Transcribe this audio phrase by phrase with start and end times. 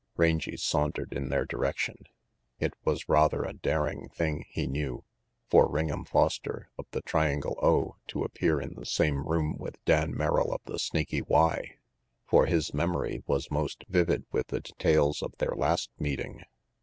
[0.17, 2.05] Rangy sauntered in their direction.
[2.57, 5.03] It was rather a daring thing, he knew,
[5.47, 10.17] for Ring'em Foster of the Triangle O to appear in the same room with Dan
[10.17, 11.77] Merrill of the Snaky Y,
[12.25, 16.45] for his memory was most vivid with the details of their last meeting.